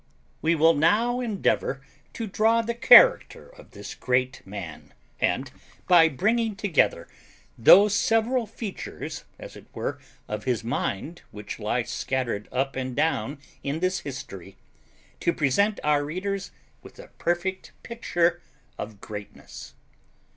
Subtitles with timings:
[0.41, 1.79] We will now endeavour
[2.13, 5.51] to draw the character of this great man; and,
[5.87, 7.07] by bringing together
[7.55, 13.37] those several features as it were of his mind which lie scattered up and down
[13.61, 14.57] in this history,
[15.19, 16.49] to present our readers
[16.81, 18.41] with a perfect picture
[18.79, 19.75] of greatness.